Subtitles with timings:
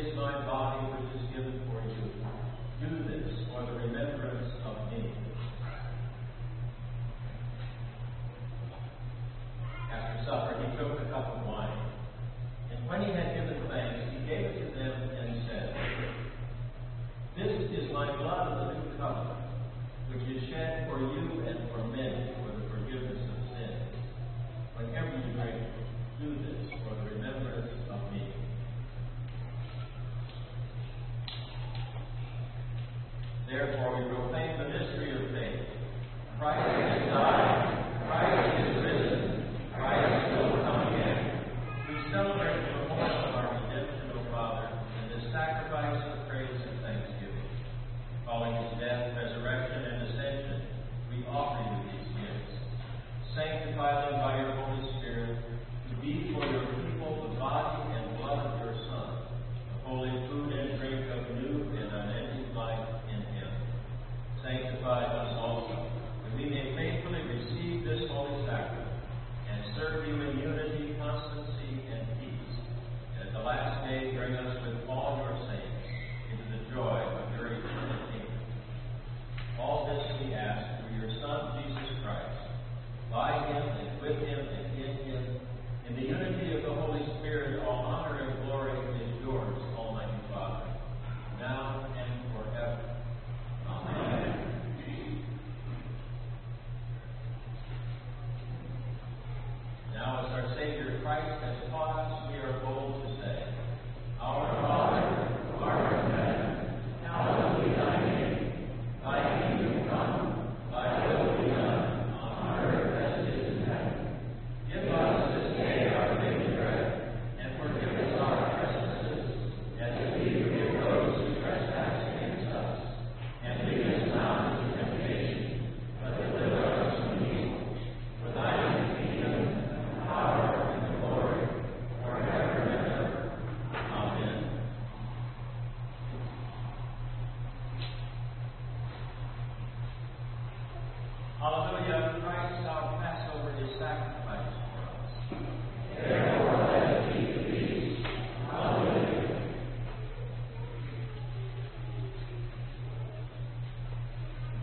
[0.00, 2.08] is my body which is given for you.
[2.80, 5.29] Do this for the remembrance of me.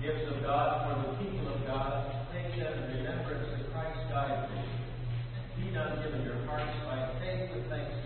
[0.07, 4.47] gifts of God for the people of God, take them in remembrance that Christ died
[4.47, 5.65] for you.
[5.65, 7.96] Be not given your hearts by faith with thanksgiving.